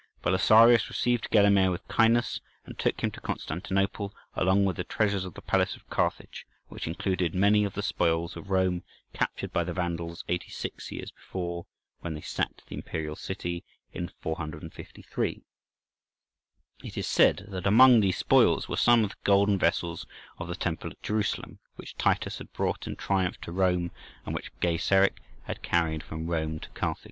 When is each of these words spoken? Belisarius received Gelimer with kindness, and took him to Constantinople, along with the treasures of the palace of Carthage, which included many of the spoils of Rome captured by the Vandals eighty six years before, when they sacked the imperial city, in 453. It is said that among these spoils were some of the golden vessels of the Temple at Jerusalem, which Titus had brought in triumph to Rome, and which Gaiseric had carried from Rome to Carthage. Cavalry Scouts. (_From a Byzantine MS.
Belisarius 0.23 0.89
received 0.89 1.29
Gelimer 1.29 1.69
with 1.69 1.87
kindness, 1.87 2.41
and 2.65 2.75
took 2.79 3.01
him 3.01 3.11
to 3.11 3.21
Constantinople, 3.21 4.15
along 4.35 4.65
with 4.65 4.75
the 4.77 4.83
treasures 4.83 5.25
of 5.25 5.35
the 5.35 5.43
palace 5.43 5.75
of 5.75 5.87
Carthage, 5.91 6.47
which 6.69 6.87
included 6.87 7.35
many 7.35 7.63
of 7.65 7.75
the 7.75 7.83
spoils 7.83 8.35
of 8.35 8.49
Rome 8.49 8.81
captured 9.13 9.53
by 9.53 9.63
the 9.63 9.73
Vandals 9.73 10.23
eighty 10.27 10.49
six 10.49 10.91
years 10.91 11.11
before, 11.11 11.67
when 11.99 12.15
they 12.15 12.21
sacked 12.21 12.63
the 12.65 12.73
imperial 12.73 13.15
city, 13.15 13.63
in 13.93 14.09
453. 14.21 15.43
It 16.83 16.97
is 16.97 17.05
said 17.05 17.45
that 17.49 17.67
among 17.67 17.99
these 17.99 18.17
spoils 18.17 18.67
were 18.67 18.77
some 18.77 19.03
of 19.03 19.11
the 19.11 19.15
golden 19.23 19.59
vessels 19.59 20.07
of 20.39 20.47
the 20.47 20.55
Temple 20.55 20.89
at 20.89 21.03
Jerusalem, 21.03 21.59
which 21.75 21.95
Titus 21.95 22.39
had 22.39 22.51
brought 22.53 22.87
in 22.87 22.95
triumph 22.95 23.39
to 23.41 23.51
Rome, 23.51 23.91
and 24.25 24.33
which 24.33 24.51
Gaiseric 24.61 25.19
had 25.43 25.61
carried 25.61 26.01
from 26.01 26.25
Rome 26.25 26.25
to 26.31 26.31
Carthage. 26.31 26.31
Cavalry 26.31 26.31
Scouts. 26.31 26.65
(_From 26.65 26.71
a 26.71 26.71
Byzantine 26.71 26.89
MS. 26.93 26.97